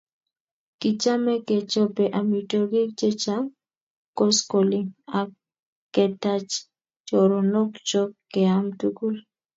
[0.79, 3.51] Kichame kechope amitwogik chechang'
[4.17, 5.29] koskoling' ak
[5.93, 6.51] ketach
[7.07, 9.15] choronok chok keam tukul.